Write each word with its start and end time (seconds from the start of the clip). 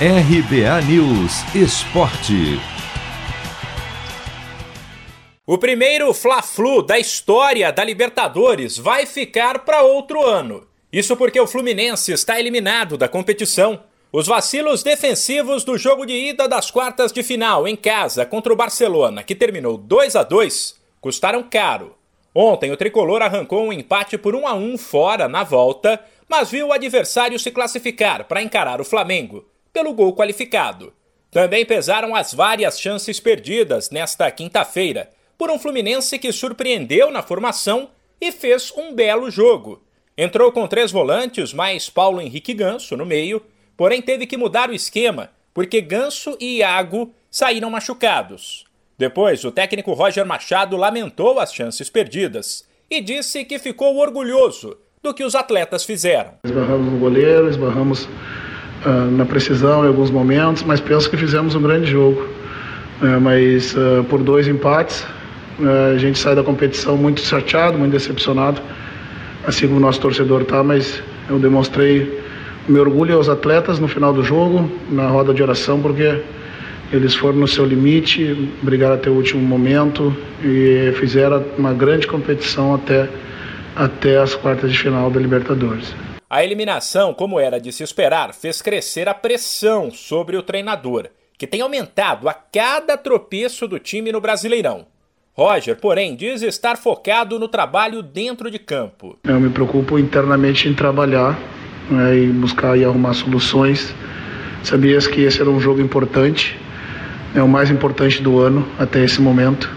RBA 0.00 0.82
News 0.88 1.54
Esporte. 1.54 2.58
O 5.46 5.56
primeiro 5.56 6.12
Fla-Flu 6.12 6.82
da 6.82 6.98
história 6.98 7.70
da 7.70 7.84
Libertadores 7.84 8.76
vai 8.76 9.06
ficar 9.06 9.60
para 9.60 9.82
outro 9.82 10.26
ano. 10.26 10.66
Isso 10.92 11.16
porque 11.16 11.38
o 11.38 11.46
Fluminense 11.46 12.10
está 12.10 12.40
eliminado 12.40 12.98
da 12.98 13.06
competição. 13.06 13.84
Os 14.12 14.26
vacilos 14.26 14.82
defensivos 14.82 15.62
do 15.62 15.78
jogo 15.78 16.04
de 16.04 16.30
ida 16.30 16.48
das 16.48 16.72
quartas 16.72 17.12
de 17.12 17.22
final 17.22 17.68
em 17.68 17.76
casa 17.76 18.26
contra 18.26 18.52
o 18.52 18.56
Barcelona, 18.56 19.22
que 19.22 19.36
terminou 19.36 19.78
2 19.78 20.16
a 20.16 20.24
2, 20.24 20.74
custaram 21.00 21.44
caro. 21.44 21.94
Ontem 22.34 22.72
o 22.72 22.76
tricolor 22.76 23.22
arrancou 23.22 23.68
um 23.68 23.72
empate 23.72 24.18
por 24.18 24.34
1 24.34 24.48
a 24.48 24.54
1 24.54 24.76
fora 24.76 25.28
na 25.28 25.44
volta, 25.44 26.04
mas 26.28 26.50
viu 26.50 26.66
o 26.66 26.72
adversário 26.72 27.38
se 27.38 27.52
classificar 27.52 28.24
para 28.24 28.42
encarar 28.42 28.80
o 28.80 28.84
Flamengo 28.84 29.53
pelo 29.74 29.92
gol 29.92 30.14
qualificado. 30.14 30.94
Também 31.30 31.66
pesaram 31.66 32.14
as 32.14 32.32
várias 32.32 32.80
chances 32.80 33.20
perdidas 33.20 33.90
nesta 33.90 34.30
quinta-feira 34.30 35.10
por 35.36 35.50
um 35.50 35.58
Fluminense 35.58 36.18
que 36.18 36.32
surpreendeu 36.32 37.10
na 37.10 37.22
formação 37.22 37.90
e 38.20 38.30
fez 38.30 38.72
um 38.74 38.94
belo 38.94 39.30
jogo. 39.30 39.82
Entrou 40.16 40.52
com 40.52 40.68
três 40.68 40.92
volantes, 40.92 41.52
mais 41.52 41.90
Paulo 41.90 42.20
Henrique 42.20 42.54
Ganso 42.54 42.96
no 42.96 43.04
meio, 43.04 43.42
porém 43.76 44.00
teve 44.00 44.26
que 44.26 44.36
mudar 44.36 44.70
o 44.70 44.74
esquema 44.74 45.30
porque 45.52 45.80
Ganso 45.80 46.36
e 46.40 46.58
Iago 46.58 47.12
saíram 47.30 47.70
machucados. 47.70 48.64
Depois, 48.98 49.44
o 49.44 49.52
técnico 49.52 49.92
Roger 49.92 50.26
Machado 50.26 50.76
lamentou 50.76 51.38
as 51.38 51.52
chances 51.52 51.88
perdidas 51.88 52.64
e 52.90 53.00
disse 53.00 53.44
que 53.44 53.58
ficou 53.58 53.96
orgulhoso 53.96 54.76
do 55.02 55.14
que 55.14 55.24
os 55.24 55.34
atletas 55.34 55.84
fizeram. 55.84 56.34
Esbarramos 56.44 56.92
no 56.92 56.98
goleiro, 56.98 57.48
esbarramos 57.48 58.08
na 59.12 59.24
precisão 59.24 59.84
em 59.84 59.88
alguns 59.88 60.10
momentos, 60.10 60.62
mas 60.62 60.80
penso 60.80 61.08
que 61.08 61.16
fizemos 61.16 61.54
um 61.54 61.62
grande 61.62 61.90
jogo. 61.90 62.28
Uh, 63.02 63.20
mas 63.20 63.74
uh, 63.74 64.04
por 64.08 64.22
dois 64.22 64.46
empates, 64.46 65.04
a 65.94 65.96
gente 65.98 66.18
sai 66.18 66.34
da 66.34 66.42
competição 66.42 66.96
muito 66.96 67.20
chateado, 67.20 67.78
muito 67.78 67.92
decepcionado, 67.92 68.60
assim 69.46 69.66
como 69.66 69.78
o 69.78 69.80
nosso 69.80 70.00
torcedor 70.00 70.42
está, 70.42 70.62
mas 70.64 71.02
eu 71.28 71.38
demonstrei 71.38 72.20
o 72.68 72.72
meu 72.72 72.82
orgulho 72.82 73.16
aos 73.16 73.28
atletas 73.28 73.78
no 73.78 73.86
final 73.86 74.12
do 74.12 74.22
jogo, 74.22 74.70
na 74.90 75.06
roda 75.06 75.32
de 75.32 75.42
oração, 75.42 75.80
porque 75.80 76.20
eles 76.92 77.14
foram 77.14 77.38
no 77.38 77.48
seu 77.48 77.64
limite, 77.64 78.50
brigaram 78.62 78.94
até 78.94 79.10
o 79.10 79.14
último 79.14 79.42
momento 79.42 80.14
e 80.42 80.92
fizeram 80.96 81.44
uma 81.58 81.72
grande 81.72 82.06
competição 82.06 82.74
até, 82.74 83.08
até 83.76 84.18
as 84.18 84.34
quartas 84.34 84.72
de 84.72 84.78
final 84.78 85.10
da 85.10 85.20
Libertadores. 85.20 85.94
A 86.28 86.42
eliminação, 86.42 87.12
como 87.12 87.38
era 87.38 87.60
de 87.60 87.70
se 87.70 87.82
esperar, 87.82 88.32
fez 88.32 88.62
crescer 88.62 89.08
a 89.08 89.14
pressão 89.14 89.90
sobre 89.90 90.36
o 90.36 90.42
treinador, 90.42 91.08
que 91.36 91.46
tem 91.46 91.60
aumentado 91.60 92.28
a 92.28 92.34
cada 92.34 92.96
tropeço 92.96 93.68
do 93.68 93.78
time 93.78 94.10
no 94.10 94.20
Brasileirão. 94.20 94.86
Roger, 95.36 95.76
porém, 95.76 96.14
diz 96.14 96.42
estar 96.42 96.76
focado 96.76 97.38
no 97.38 97.48
trabalho 97.48 98.02
dentro 98.02 98.50
de 98.50 98.58
campo. 98.58 99.18
Eu 99.24 99.40
me 99.40 99.50
preocupo 99.50 99.98
internamente 99.98 100.68
em 100.68 100.74
trabalhar 100.74 101.38
né, 101.90 102.16
e 102.16 102.26
buscar 102.28 102.78
e 102.78 102.84
arrumar 102.84 103.14
soluções. 103.14 103.92
Sabias 104.62 105.06
que 105.06 105.22
esse 105.22 105.40
era 105.40 105.50
um 105.50 105.60
jogo 105.60 105.80
importante, 105.80 106.56
é 107.34 107.42
o 107.42 107.48
mais 107.48 107.70
importante 107.70 108.22
do 108.22 108.38
ano 108.38 108.66
até 108.78 109.04
esse 109.04 109.20
momento. 109.20 109.68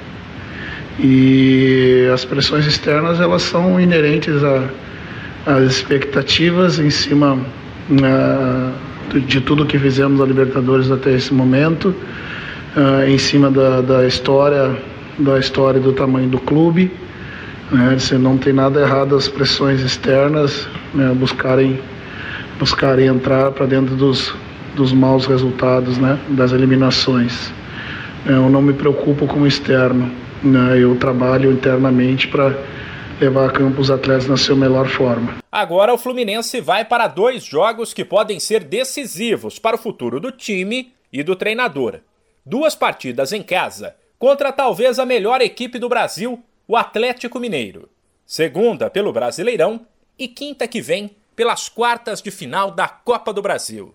E 1.00 2.08
as 2.14 2.23
pressões 2.23 2.66
externas 2.66 3.20
elas 3.20 3.42
são 3.42 3.80
inerentes 3.80 4.44
a 4.44 4.70
as 5.48 5.64
expectativas 5.64 6.78
em 6.78 6.90
cima 6.90 7.40
uh, 7.90 9.20
de 9.22 9.40
tudo 9.40 9.66
que 9.66 9.80
fizemos 9.80 10.20
na 10.20 10.26
Libertadores 10.26 10.92
até 10.92 11.14
esse 11.14 11.34
momento, 11.34 11.95
uh, 12.76 13.08
em 13.08 13.17
cima 13.17 13.50
da, 13.50 13.80
da, 13.80 14.06
história, 14.06 14.76
da 15.17 15.39
história 15.39 15.80
do 15.80 15.94
tamanho 15.94 16.28
do 16.28 16.38
clube. 16.38 16.92
Né? 17.71 17.95
Você 17.98 18.17
não 18.17 18.38
tem 18.38 18.52
nada 18.52 18.82
errado 18.82 19.16
as 19.16 19.30
pressões 19.30 19.80
externas 19.80 20.67
né? 20.94 21.16
buscarem, 21.16 21.80
buscarem 22.60 23.08
entrar 23.08 23.52
para 23.52 23.66
dentro 23.66 23.95
dos, 23.95 24.36
dos 24.76 24.92
maus 24.92 25.26
resultados 25.26 25.98
né? 25.98 26.20
das 26.27 26.52
eliminações. 26.52 27.54
Eu 28.26 28.50
não 28.50 28.61
me 28.61 28.73
preocupo 28.73 29.26
com 29.26 29.39
o 29.39 29.48
externo, 29.48 30.11
né? 30.44 30.77
eu 30.77 30.94
trabalho 30.95 31.54
internamente 31.54 32.27
para 32.27 32.54
levar 33.20 33.50
a 33.50 33.52
campo 33.52 33.82
os 33.82 33.89
atletas 33.89 34.28
na 34.28 34.38
sua 34.38 34.55
melhor 34.55 34.88
forma. 34.88 35.38
Agora 35.52 35.94
o 35.94 35.98
Fluminense 35.98 36.61
vai 36.61 36.86
para 36.86 37.08
dois 37.08 37.44
jogos 37.44 37.94
que 37.94 38.05
podem 38.05 38.39
ser 38.39 38.64
decisivos 38.64 39.60
para 39.60 39.76
o 39.76 39.80
futuro 39.80 40.20
do 40.20 40.32
time 40.32 40.94
e 41.11 41.23
do 41.23 41.36
treinador. 41.36 42.00
Duas 42.45 42.76
partidas 42.76 43.33
em 43.33 43.44
casa 43.44 43.95
contra 44.20 44.52
talvez 44.52 45.00
a 45.00 45.06
melhor 45.06 45.42
equipe 45.42 45.77
do 45.77 45.89
Brasil, 45.89 46.44
o 46.67 46.76
Atlético 46.76 47.39
Mineiro. 47.39 47.89
Segunda 48.26 48.89
pelo 48.89 49.14
Brasileirão 49.14 49.86
e 50.17 50.27
quinta 50.27 50.67
que 50.67 50.82
vem 50.82 51.11
pelas 51.36 51.70
quartas 51.70 52.22
de 52.22 52.32
final 52.32 52.72
da 52.72 52.88
Copa 52.88 53.32
do 53.32 53.42
Brasil. 53.42 53.94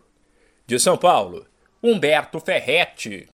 De 0.66 0.78
São 0.78 0.96
Paulo, 0.96 1.44
Humberto 1.82 2.38
Ferretti, 2.38 3.28